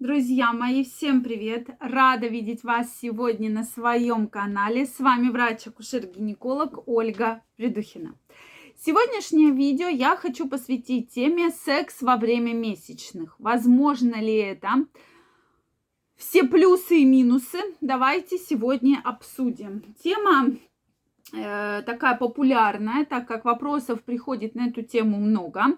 Друзья 0.00 0.54
мои, 0.54 0.82
всем 0.82 1.22
привет! 1.22 1.68
Рада 1.78 2.26
видеть 2.26 2.64
вас 2.64 2.90
сегодня 3.02 3.50
на 3.50 3.64
своем 3.64 4.28
канале. 4.28 4.86
С 4.86 4.98
вами 4.98 5.28
врач-акушер-гинеколог 5.28 6.84
Ольга 6.86 7.42
Придухина. 7.56 8.14
Сегодняшнее 8.78 9.50
видео 9.50 9.88
я 9.88 10.16
хочу 10.16 10.48
посвятить 10.48 11.10
теме 11.10 11.50
секс 11.50 12.00
во 12.00 12.16
время 12.16 12.54
месячных. 12.54 13.38
Возможно 13.38 14.14
ли 14.22 14.36
это? 14.36 14.86
Все 16.16 16.44
плюсы 16.44 17.00
и 17.00 17.04
минусы 17.04 17.58
давайте 17.82 18.38
сегодня 18.38 19.02
обсудим. 19.04 19.82
Тема 20.02 20.46
э, 21.34 21.82
такая 21.84 22.16
популярная, 22.16 23.04
так 23.04 23.28
как 23.28 23.44
вопросов 23.44 24.02
приходит 24.02 24.54
на 24.54 24.68
эту 24.68 24.80
тему 24.80 25.18
много. 25.18 25.76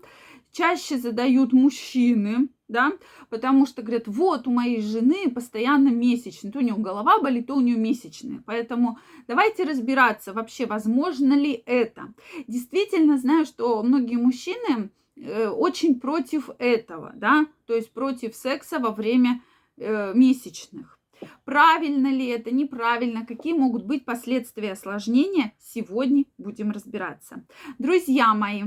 Чаще 0.52 0.98
задают 0.98 1.52
мужчины, 1.54 2.48
да, 2.68 2.92
потому 3.30 3.66
что 3.66 3.82
говорят, 3.82 4.06
вот 4.06 4.46
у 4.46 4.50
моей 4.50 4.82
жены 4.82 5.30
постоянно 5.30 5.88
месячные, 5.88 6.52
то 6.52 6.58
у 6.58 6.62
нее 6.62 6.74
голова 6.76 7.20
болит, 7.20 7.46
то 7.46 7.54
у 7.54 7.60
нее 7.60 7.76
месячные. 7.76 8.42
Поэтому 8.44 8.98
давайте 9.26 9.64
разбираться 9.64 10.32
вообще, 10.32 10.66
возможно 10.66 11.32
ли 11.34 11.62
это. 11.66 12.12
Действительно 12.48 13.18
знаю, 13.18 13.46
что 13.46 13.82
многие 13.82 14.16
мужчины 14.16 14.90
э, 15.16 15.48
очень 15.48 15.98
против 15.98 16.50
этого, 16.58 17.12
да, 17.14 17.46
то 17.66 17.74
есть 17.74 17.90
против 17.92 18.34
секса 18.34 18.78
во 18.78 18.90
время 18.90 19.42
э, 19.78 20.12
месячных. 20.14 20.98
Правильно 21.44 22.08
ли 22.08 22.26
это, 22.26 22.50
неправильно, 22.52 23.24
какие 23.24 23.52
могут 23.52 23.84
быть 23.84 24.04
последствия 24.04 24.72
осложнения, 24.72 25.52
сегодня 25.60 26.24
будем 26.36 26.72
разбираться. 26.72 27.44
Друзья 27.78 28.34
мои, 28.34 28.64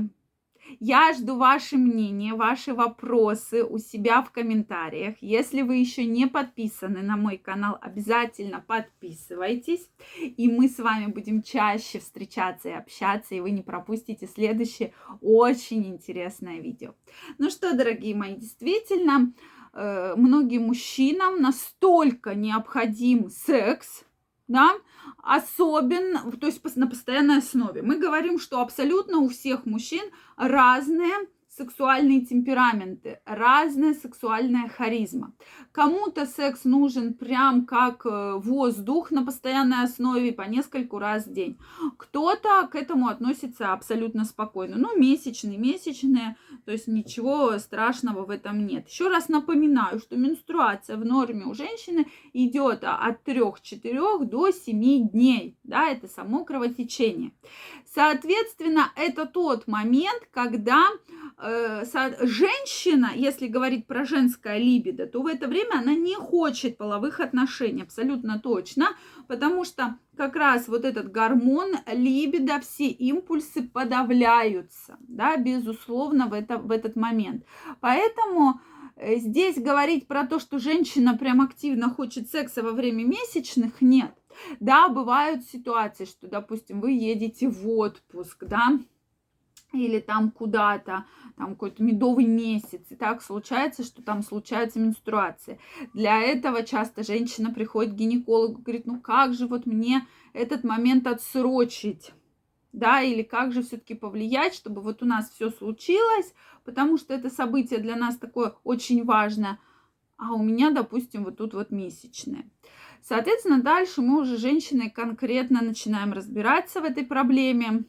я 0.80 1.12
жду 1.14 1.36
ваше 1.36 1.76
мнение, 1.76 2.34
ваши 2.34 2.74
вопросы 2.74 3.64
у 3.64 3.78
себя 3.78 4.22
в 4.22 4.30
комментариях. 4.30 5.16
Если 5.20 5.62
вы 5.62 5.76
еще 5.76 6.04
не 6.04 6.26
подписаны 6.26 7.02
на 7.02 7.16
мой 7.16 7.38
канал, 7.38 7.78
обязательно 7.80 8.64
подписывайтесь. 8.66 9.88
И 10.20 10.48
мы 10.48 10.68
с 10.68 10.78
вами 10.78 11.06
будем 11.06 11.42
чаще 11.42 11.98
встречаться 11.98 12.68
и 12.68 12.72
общаться, 12.72 13.34
и 13.34 13.40
вы 13.40 13.50
не 13.50 13.62
пропустите 13.62 14.26
следующее 14.26 14.92
очень 15.20 15.86
интересное 15.86 16.60
видео. 16.60 16.94
Ну 17.38 17.50
что, 17.50 17.76
дорогие 17.76 18.14
мои, 18.14 18.34
действительно, 18.36 19.32
э, 19.72 20.14
многим 20.16 20.64
мужчинам 20.64 21.40
настолько 21.40 22.34
необходим 22.34 23.30
секс, 23.30 24.04
да, 24.48 24.74
особенно, 25.22 26.30
то 26.32 26.46
есть 26.46 26.62
на 26.76 26.86
постоянной 26.86 27.38
основе. 27.38 27.82
Мы 27.82 27.98
говорим, 27.98 28.38
что 28.38 28.60
абсолютно 28.60 29.18
у 29.18 29.28
всех 29.28 29.66
мужчин 29.66 30.10
разные 30.36 31.14
сексуальные 31.56 32.26
темпераменты, 32.26 33.20
разная 33.24 33.94
сексуальная 33.94 34.68
харизма. 34.68 35.32
Кому-то 35.72 36.26
секс 36.26 36.64
нужен 36.64 37.14
прям 37.14 37.64
как 37.64 38.04
э, 38.04 38.34
воздух 38.36 39.10
на 39.10 39.24
постоянной 39.24 39.84
основе 39.84 40.32
по 40.32 40.42
нескольку 40.42 40.98
раз 40.98 41.26
в 41.26 41.32
день. 41.32 41.58
Кто-то 41.96 42.68
к 42.70 42.74
этому 42.74 43.08
относится 43.08 43.72
абсолютно 43.72 44.24
спокойно. 44.24 44.76
Ну, 44.76 44.98
месячные, 44.98 45.58
месячные, 45.58 46.36
то 46.64 46.72
есть 46.72 46.88
ничего 46.88 47.58
страшного 47.58 48.24
в 48.24 48.30
этом 48.30 48.66
нет. 48.66 48.88
Еще 48.88 49.08
раз 49.08 49.28
напоминаю, 49.28 49.98
что 49.98 50.16
менструация 50.16 50.96
в 50.96 51.04
норме 51.04 51.44
у 51.44 51.54
женщины 51.54 52.06
идет 52.32 52.84
от 52.84 53.26
3-4 53.26 54.24
до 54.24 54.50
7 54.50 55.08
дней. 55.08 55.56
Да, 55.64 55.88
это 55.88 56.08
само 56.08 56.44
кровотечение. 56.44 57.32
Соответственно, 57.94 58.92
это 58.94 59.24
тот 59.26 59.66
момент, 59.66 60.28
когда 60.30 60.84
э, 61.38 61.45
женщина, 62.20 63.10
если 63.14 63.46
говорить 63.46 63.86
про 63.86 64.04
женское 64.04 64.58
либидо, 64.58 65.06
то 65.06 65.22
в 65.22 65.26
это 65.26 65.48
время 65.48 65.78
она 65.78 65.94
не 65.94 66.14
хочет 66.14 66.76
половых 66.76 67.20
отношений, 67.20 67.82
абсолютно 67.82 68.38
точно, 68.38 68.96
потому 69.28 69.64
что 69.64 69.98
как 70.16 70.34
раз 70.36 70.68
вот 70.68 70.84
этот 70.84 71.10
гормон 71.10 71.76
либидо, 71.92 72.60
все 72.60 72.88
импульсы 72.88 73.62
подавляются, 73.62 74.96
да, 75.00 75.36
безусловно, 75.36 76.26
в, 76.26 76.32
это, 76.32 76.58
в 76.58 76.70
этот 76.70 76.96
момент. 76.96 77.44
Поэтому 77.80 78.60
э, 78.96 79.16
здесь 79.16 79.56
говорить 79.56 80.08
про 80.08 80.26
то, 80.26 80.38
что 80.38 80.58
женщина 80.58 81.16
прям 81.16 81.40
активно 81.42 81.90
хочет 81.90 82.30
секса 82.30 82.62
во 82.62 82.72
время 82.72 83.04
месячных, 83.04 83.80
нет. 83.80 84.14
Да, 84.60 84.88
бывают 84.88 85.44
ситуации, 85.44 86.04
что, 86.04 86.28
допустим, 86.28 86.80
вы 86.80 86.92
едете 86.92 87.48
в 87.48 87.68
отпуск, 87.68 88.44
да, 88.44 88.78
или 89.76 90.00
там 90.00 90.30
куда-то, 90.30 91.04
там 91.36 91.50
какой-то 91.50 91.82
медовый 91.82 92.26
месяц, 92.26 92.82
и 92.90 92.96
так 92.96 93.22
случается, 93.22 93.84
что 93.84 94.02
там 94.02 94.22
случается 94.22 94.78
менструация. 94.78 95.58
Для 95.92 96.20
этого 96.20 96.62
часто 96.62 97.02
женщина 97.02 97.52
приходит 97.52 97.92
к 97.92 97.96
гинекологу, 97.96 98.62
говорит, 98.62 98.86
ну 98.86 99.00
как 99.00 99.34
же 99.34 99.46
вот 99.46 99.66
мне 99.66 100.06
этот 100.32 100.64
момент 100.64 101.06
отсрочить, 101.06 102.12
да, 102.72 103.02
или 103.02 103.22
как 103.22 103.52
же 103.52 103.62
все-таки 103.62 103.94
повлиять, 103.94 104.54
чтобы 104.54 104.80
вот 104.80 105.02
у 105.02 105.06
нас 105.06 105.30
все 105.30 105.50
случилось, 105.50 106.34
потому 106.64 106.98
что 106.98 107.14
это 107.14 107.30
событие 107.30 107.80
для 107.80 107.96
нас 107.96 108.16
такое 108.16 108.54
очень 108.64 109.04
важное, 109.04 109.58
а 110.18 110.32
у 110.32 110.42
меня, 110.42 110.70
допустим, 110.70 111.24
вот 111.24 111.36
тут 111.36 111.54
вот 111.54 111.70
месячное. 111.70 112.50
Соответственно, 113.02 113.62
дальше 113.62 114.02
мы 114.02 114.20
уже 114.20 114.36
женщины 114.36 114.90
конкретно 114.90 115.62
начинаем 115.62 116.12
разбираться 116.12 116.80
в 116.80 116.84
этой 116.84 117.04
проблеме, 117.04 117.84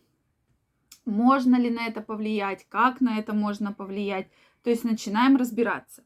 можно 1.07 1.56
ли 1.56 1.69
на 1.69 1.88
это 1.88 2.01
повлиять, 2.01 2.66
как 2.69 3.01
на 3.01 3.18
это 3.18 3.34
можно 3.34 3.73
повлиять. 3.73 4.28
То 4.63 4.69
есть 4.69 4.84
начинаем 4.84 5.38
разбираться. 5.38 6.03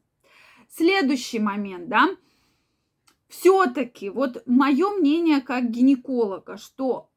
Следующий 0.70 1.38
момент, 1.38 1.88
да, 1.88 2.08
все-таки 3.28 4.08
вот 4.08 4.42
мое 4.46 4.90
мнение 4.90 5.40
как 5.40 5.70
гинеколога, 5.70 6.56
что 6.56 7.10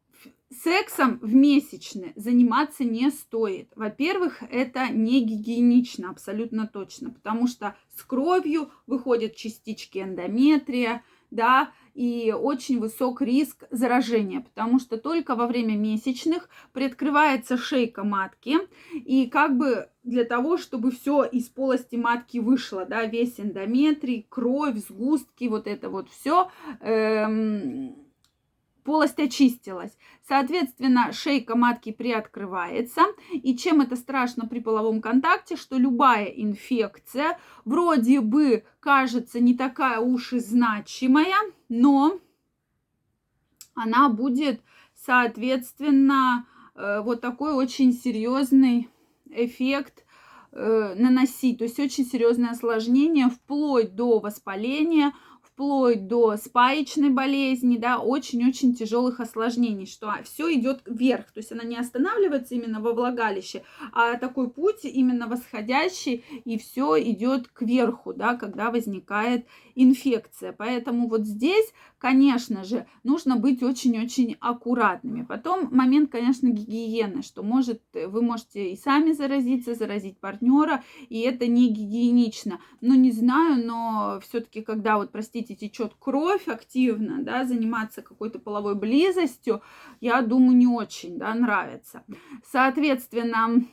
сексом 0.64 1.20
в 1.22 1.34
месячные 1.34 2.14
заниматься 2.16 2.84
не 2.84 3.10
стоит. 3.10 3.70
Во-первых, 3.76 4.44
это 4.50 4.90
не 4.90 5.22
гигиенично, 5.22 6.10
абсолютно 6.10 6.68
точно, 6.68 7.12
потому 7.12 7.48
что 7.48 7.76
с 7.96 8.04
кровью 8.04 8.72
выходят 8.88 9.36
частички 9.36 10.00
эндометрия, 10.00 11.04
да, 11.32 11.72
и 11.94 12.34
очень 12.38 12.80
высок 12.80 13.22
риск 13.22 13.64
заражения, 13.72 14.42
потому 14.42 14.80
что 14.80 14.98
только 14.98 15.36
во 15.36 15.48
время 15.48 15.76
месячных 15.76 16.50
приоткрывается 16.74 17.58
шейка 17.58 18.04
матки, 18.04 18.58
и 18.94 19.28
как 19.28 19.58
бы 19.58 19.90
для 20.04 20.26
того, 20.26 20.58
чтобы 20.58 20.92
все 20.92 21.24
из 21.24 21.48
полости 21.48 21.96
матки 21.96 22.38
вышло, 22.38 22.86
да, 22.86 23.06
весь 23.06 23.40
эндометрий, 23.40 24.28
кровь, 24.30 24.78
сгустки, 24.78 25.48
вот 25.48 25.68
это 25.68 25.90
вот 25.90 26.10
все, 26.10 26.50
эм, 26.82 28.05
полость 28.86 29.20
очистилась. 29.20 29.98
Соответственно, 30.26 31.12
шейка 31.12 31.58
матки 31.58 31.92
приоткрывается. 31.92 33.02
И 33.34 33.58
чем 33.58 33.82
это 33.82 33.98
страшно 33.98 34.48
при 34.48 34.60
половом 34.60 35.02
контакте, 35.02 35.58
что 35.58 35.78
любая 35.78 36.26
инфекция 36.26 37.38
вроде 37.66 38.22
бы 38.22 38.64
кажется 38.80 39.42
не 39.42 39.56
такая 39.56 40.00
уж 40.00 40.32
и 40.34 40.40
значимая, 40.40 41.36
но 41.68 42.20
она 43.74 44.08
будет, 44.08 44.62
соответственно, 44.96 46.48
э, 46.76 47.02
вот 47.02 47.20
такой 47.22 47.54
очень 47.54 47.92
серьезный 47.92 48.88
эффект 49.32 50.06
э, 50.52 50.94
наносить, 50.96 51.58
то 51.58 51.64
есть 51.66 51.80
очень 51.80 52.06
серьезное 52.06 52.52
осложнение 52.52 53.30
вплоть 53.30 53.96
до 53.96 54.20
воспаления, 54.20 55.12
вплоть 55.56 56.08
до 56.08 56.36
спаечной 56.36 57.12
болезни, 57.12 57.78
да, 57.78 58.00
очень-очень 58.00 58.76
тяжелых 58.76 59.22
осложнений, 59.22 59.86
что 59.86 60.14
все 60.26 60.54
идет 60.54 60.82
вверх, 60.86 61.32
то 61.32 61.40
есть 61.40 61.54
она 61.54 61.64
не 61.64 61.78
останавливается 61.78 62.56
именно 62.56 62.82
во 62.82 62.92
влагалище, 62.92 63.64
а 63.94 64.18
такой 64.18 64.50
путь 64.50 64.84
именно 64.84 65.28
восходящий, 65.28 66.26
и 66.44 66.58
все 66.58 67.02
идет 67.02 67.48
кверху, 67.48 68.14
да, 68.14 68.36
когда 68.36 68.70
возникает 68.70 69.46
инфекция. 69.76 70.52
Поэтому 70.52 71.08
вот 71.08 71.26
здесь, 71.26 71.74
конечно 72.00 72.66
же, 72.66 72.86
нужно 73.04 73.38
быть 73.38 73.64
очень-очень 73.64 74.36
аккуратными. 74.42 75.24
Потом 75.24 75.70
момент, 75.72 76.12
конечно, 76.12 76.50
гигиены, 76.50 77.24
что 77.24 77.44
может, 77.44 77.82
вы 77.94 78.22
можете 78.22 78.72
и 78.72 78.78
сами 78.78 79.14
заразиться, 79.14 79.74
заразить 79.74 80.20
партнера, 80.20 80.84
и 81.08 81.22
это 81.22 81.48
не 81.48 81.70
гигиенично. 81.70 82.60
Ну, 82.82 82.94
не 82.96 83.12
знаю, 83.12 83.66
но 83.66 84.20
все-таки, 84.22 84.62
когда 84.62 84.98
вот, 84.98 85.14
простите, 85.14 85.45
видите, 85.46 85.68
течет 85.68 85.94
кровь 86.00 86.48
активно, 86.48 87.24
да, 87.24 87.46
заниматься 87.46 88.02
какой-то 88.02 88.40
половой 88.40 88.76
близостью, 88.76 89.62
я 90.02 90.22
думаю, 90.22 90.58
не 90.58 90.68
очень, 90.68 91.18
да, 91.18 91.34
нравится. 91.34 92.04
Соответственно, 92.44 93.66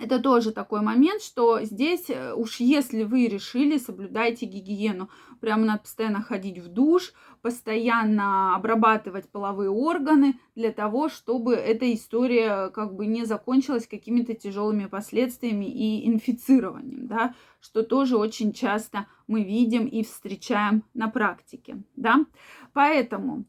это 0.00 0.20
тоже 0.20 0.52
такой 0.52 0.80
момент, 0.80 1.22
что 1.22 1.62
здесь 1.62 2.08
э, 2.08 2.32
уж 2.34 2.60
если 2.60 3.02
вы 3.02 3.26
решили, 3.26 3.76
соблюдайте 3.78 4.46
гигиену. 4.46 5.10
Прямо 5.40 5.64
надо 5.64 5.80
постоянно 5.80 6.22
ходить 6.22 6.58
в 6.58 6.68
душ, 6.68 7.12
постоянно 7.42 8.54
обрабатывать 8.54 9.28
половые 9.28 9.70
органы 9.70 10.38
для 10.54 10.72
того, 10.72 11.08
чтобы 11.08 11.54
эта 11.54 11.92
история 11.92 12.70
как 12.70 12.94
бы 12.94 13.06
не 13.06 13.24
закончилась 13.24 13.86
какими-то 13.86 14.34
тяжелыми 14.34 14.86
последствиями 14.86 15.66
и 15.66 16.08
инфицированием, 16.08 17.06
да, 17.06 17.34
что 17.60 17.82
тоже 17.82 18.16
очень 18.16 18.52
часто 18.52 19.06
мы 19.26 19.42
видим 19.42 19.86
и 19.86 20.02
встречаем 20.04 20.84
на 20.94 21.08
практике, 21.08 21.82
да. 21.96 22.24
Поэтому 22.72 23.44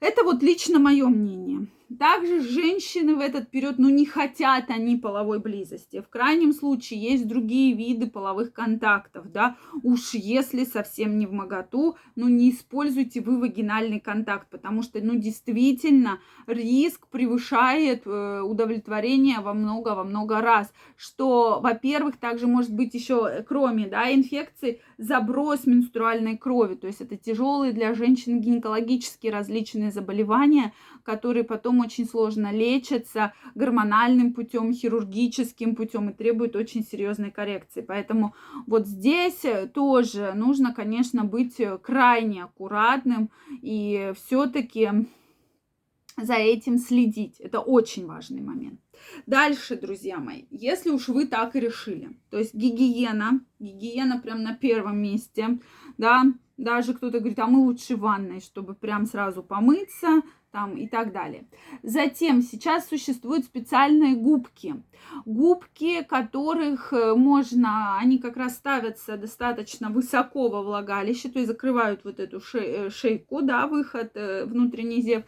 это 0.00 0.24
вот 0.24 0.42
лично 0.42 0.78
мое 0.78 1.06
мнение. 1.06 1.68
Также 1.98 2.40
женщины 2.40 3.16
в 3.16 3.20
этот 3.20 3.50
период, 3.50 3.78
ну, 3.78 3.90
не 3.90 4.06
хотят 4.06 4.70
они 4.70 4.96
половой 4.96 5.40
близости. 5.40 6.00
В 6.00 6.08
крайнем 6.08 6.52
случае 6.52 7.00
есть 7.00 7.26
другие 7.26 7.74
виды 7.74 8.08
половых 8.08 8.52
контактов, 8.52 9.30
да. 9.32 9.56
Уж 9.82 10.14
если 10.14 10.64
совсем 10.64 11.18
не 11.18 11.26
в 11.26 11.32
моготу, 11.32 11.96
ну, 12.14 12.28
не 12.28 12.50
используйте 12.50 13.20
вы 13.20 13.40
вагинальный 13.40 14.00
контакт, 14.00 14.48
потому 14.48 14.82
что, 14.82 15.00
ну, 15.00 15.16
действительно, 15.16 16.20
риск 16.46 17.08
превышает 17.08 18.02
э, 18.06 18.40
удовлетворение 18.40 19.40
во 19.40 19.52
много, 19.52 19.94
во 19.94 20.04
много 20.04 20.40
раз. 20.40 20.72
Что, 20.96 21.60
во-первых, 21.60 22.16
также 22.16 22.46
может 22.46 22.72
быть 22.72 22.94
еще, 22.94 23.28
э, 23.30 23.42
кроме, 23.42 23.88
да, 23.88 24.12
инфекции, 24.12 24.80
заброс 24.98 25.66
менструальной 25.66 26.38
крови. 26.38 26.74
То 26.74 26.86
есть 26.86 27.00
это 27.00 27.16
тяжелые 27.16 27.72
для 27.72 27.94
женщин 27.94 28.40
гинекологические 28.40 29.32
различные 29.32 29.90
заболевания, 29.90 30.72
которые 31.02 31.44
потом 31.44 31.81
очень 31.82 32.06
сложно 32.08 32.50
лечатся 32.50 33.32
гормональным 33.54 34.32
путем, 34.32 34.72
хирургическим 34.72 35.76
путем 35.76 36.08
и 36.08 36.14
требуют 36.14 36.56
очень 36.56 36.84
серьезной 36.84 37.30
коррекции. 37.30 37.82
Поэтому 37.82 38.34
вот 38.66 38.86
здесь 38.86 39.42
тоже 39.74 40.32
нужно, 40.34 40.72
конечно, 40.72 41.24
быть 41.24 41.60
крайне 41.82 42.44
аккуратным 42.44 43.30
и 43.60 44.12
все-таки 44.16 44.90
за 46.16 46.34
этим 46.34 46.78
следить. 46.78 47.40
Это 47.40 47.60
очень 47.60 48.06
важный 48.06 48.42
момент. 48.42 48.80
Дальше, 49.26 49.76
друзья 49.76 50.18
мои, 50.18 50.44
если 50.50 50.90
уж 50.90 51.08
вы 51.08 51.26
так 51.26 51.56
и 51.56 51.60
решили, 51.60 52.16
то 52.30 52.38
есть 52.38 52.54
гигиена, 52.54 53.40
гигиена 53.58 54.20
прям 54.20 54.42
на 54.42 54.54
первом 54.54 54.98
месте, 55.02 55.58
да, 55.98 56.22
даже 56.56 56.94
кто-то 56.94 57.18
говорит, 57.18 57.38
а 57.38 57.46
мы 57.46 57.60
лучше 57.60 57.96
в 57.96 58.00
ванной, 58.00 58.40
чтобы 58.40 58.74
прям 58.74 59.06
сразу 59.06 59.42
помыться, 59.42 60.22
там 60.52 60.76
и 60.76 60.86
так 60.86 61.12
далее. 61.12 61.44
Затем 61.82 62.42
сейчас 62.42 62.88
существуют 62.88 63.46
специальные 63.46 64.14
губки. 64.14 64.76
Губки, 65.24 66.02
которых 66.04 66.92
э, 66.92 67.14
можно, 67.14 67.98
они 67.98 68.18
как 68.18 68.36
раз 68.36 68.54
ставятся 68.54 69.16
достаточно 69.16 69.90
высоко 69.90 70.48
во 70.48 70.62
влагалище, 70.62 71.28
то 71.28 71.38
есть 71.38 71.50
закрывают 71.50 72.04
вот 72.04 72.20
эту 72.20 72.40
э, 72.54 72.88
шейку, 72.90 73.42
да, 73.42 73.66
выход, 73.66 74.12
э, 74.14 74.44
внутренний 74.44 75.02
зев, 75.02 75.24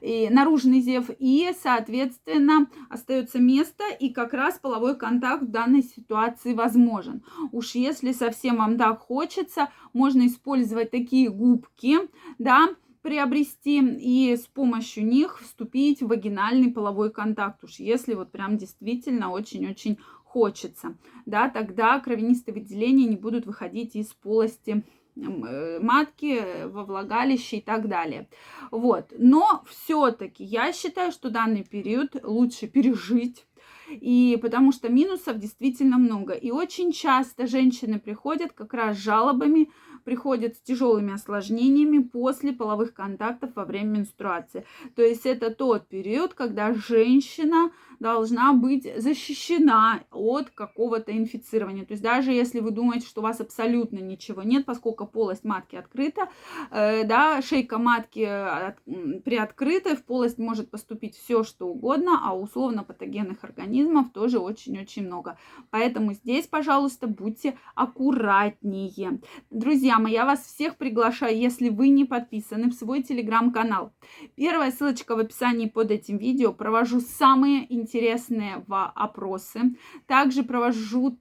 и 0.00 0.28
наружный 0.30 0.80
зев, 0.80 1.10
и, 1.18 1.50
соответственно, 1.60 2.68
остается 2.88 3.40
место, 3.40 3.84
и 3.98 4.10
как 4.10 4.32
раз 4.32 4.58
половой 4.58 4.96
контакт 4.96 5.42
в 5.42 5.50
данной 5.50 5.82
ситуации 5.82 6.54
возможен. 6.54 7.24
Уж 7.52 7.74
если 7.74 8.12
совсем 8.12 8.56
вам 8.56 8.78
так 8.78 9.00
хочется, 9.00 9.70
можно 9.92 10.26
использовать 10.26 10.90
такие 10.90 11.30
губки, 11.30 11.98
да, 12.38 12.68
приобрести 13.06 13.78
и 13.78 14.36
с 14.36 14.48
помощью 14.48 15.06
них 15.06 15.40
вступить 15.40 16.02
в 16.02 16.08
вагинальный 16.08 16.72
половой 16.72 17.12
контакт, 17.12 17.62
уж 17.62 17.76
если 17.76 18.14
вот 18.14 18.32
прям 18.32 18.58
действительно 18.58 19.30
очень-очень 19.30 19.98
хочется, 20.24 20.96
да, 21.24 21.48
тогда 21.48 22.00
кровянистые 22.00 22.54
выделения 22.56 23.06
не 23.06 23.14
будут 23.14 23.46
выходить 23.46 23.94
из 23.94 24.08
полости 24.08 24.82
э, 25.14 25.78
матки, 25.80 26.66
во 26.66 26.82
влагалище 26.82 27.58
и 27.58 27.60
так 27.60 27.88
далее. 27.88 28.28
Вот. 28.72 29.12
Но 29.16 29.62
все-таки 29.68 30.42
я 30.42 30.72
считаю, 30.72 31.12
что 31.12 31.30
данный 31.30 31.62
период 31.62 32.16
лучше 32.24 32.66
пережить, 32.66 33.46
и 33.88 34.36
потому 34.42 34.72
что 34.72 34.88
минусов 34.88 35.38
действительно 35.38 35.96
много. 35.96 36.32
И 36.32 36.50
очень 36.50 36.90
часто 36.90 37.46
женщины 37.46 38.00
приходят 38.00 38.52
как 38.52 38.74
раз 38.74 38.96
с 38.96 39.00
жалобами 39.00 39.70
приходят 40.06 40.54
с 40.54 40.60
тяжелыми 40.60 41.12
осложнениями 41.12 41.98
после 41.98 42.52
половых 42.52 42.94
контактов 42.94 43.50
во 43.56 43.64
время 43.64 43.98
менструации. 43.98 44.64
То 44.94 45.02
есть 45.02 45.26
это 45.26 45.50
тот 45.50 45.88
период, 45.88 46.32
когда 46.32 46.72
женщина 46.72 47.72
должна 47.98 48.52
быть 48.52 48.88
защищена 48.96 50.04
от 50.12 50.50
какого-то 50.50 51.10
инфицирования. 51.10 51.84
То 51.84 51.94
есть 51.94 52.04
даже 52.04 52.30
если 52.30 52.60
вы 52.60 52.70
думаете, 52.70 53.08
что 53.08 53.20
у 53.20 53.24
вас 53.24 53.40
абсолютно 53.40 53.98
ничего 53.98 54.44
нет, 54.44 54.64
поскольку 54.64 55.06
полость 55.06 55.42
матки 55.44 55.74
открыта, 55.74 56.28
э, 56.70 57.04
да, 57.04 57.42
шейка 57.42 57.78
матки 57.78 58.20
от, 58.20 58.76
приоткрыта, 59.24 59.96
в 59.96 60.04
полость 60.04 60.38
может 60.38 60.70
поступить 60.70 61.16
все, 61.16 61.42
что 61.42 61.66
угодно, 61.66 62.20
а 62.22 62.36
условно 62.36 62.84
патогенных 62.84 63.42
организмов 63.42 64.10
тоже 64.12 64.38
очень-очень 64.38 65.06
много. 65.06 65.36
Поэтому 65.70 66.12
здесь, 66.12 66.46
пожалуйста, 66.46 67.08
будьте 67.08 67.58
аккуратнее. 67.74 69.20
Друзья, 69.50 69.95
мои, 69.98 70.12
я 70.12 70.24
вас 70.24 70.40
всех 70.46 70.76
приглашаю, 70.76 71.36
если 71.36 71.68
вы 71.68 71.88
не 71.88 72.04
подписаны, 72.04 72.70
в 72.70 72.74
свой 72.74 73.02
телеграм-канал. 73.02 73.92
Первая 74.34 74.70
ссылочка 74.70 75.16
в 75.16 75.18
описании 75.18 75.66
под 75.66 75.90
этим 75.90 76.18
видео. 76.18 76.52
Провожу 76.52 77.00
самые 77.00 77.72
интересные 77.74 78.64
опросы. 78.68 79.76
Также 80.06 80.42
провожу 80.42 81.18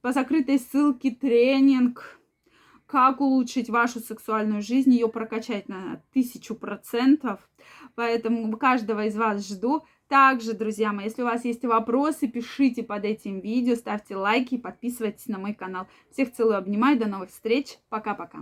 по 0.00 0.12
закрытой 0.12 0.58
ссылке 0.58 1.10
тренинг 1.10 2.20
как 2.86 3.20
улучшить 3.20 3.70
вашу 3.70 4.00
сексуальную 4.00 4.62
жизнь, 4.62 4.92
ее 4.92 5.08
прокачать 5.08 5.68
на 5.68 6.02
тысячу 6.12 6.54
процентов. 6.54 7.40
Поэтому 7.94 8.56
каждого 8.56 9.06
из 9.06 9.16
вас 9.16 9.48
жду. 9.48 9.84
Также, 10.08 10.52
друзья 10.52 10.92
мои, 10.92 11.06
если 11.06 11.22
у 11.22 11.26
вас 11.26 11.44
есть 11.44 11.64
вопросы, 11.64 12.28
пишите 12.28 12.82
под 12.82 13.04
этим 13.04 13.40
видео, 13.40 13.74
ставьте 13.74 14.16
лайки, 14.16 14.58
подписывайтесь 14.58 15.26
на 15.26 15.38
мой 15.38 15.54
канал. 15.54 15.86
Всех 16.10 16.32
целую, 16.32 16.58
обнимаю, 16.58 16.98
до 16.98 17.06
новых 17.06 17.30
встреч, 17.30 17.78
пока-пока. 17.88 18.40